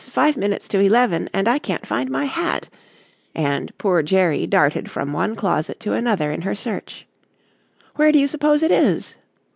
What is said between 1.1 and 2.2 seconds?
and I can't find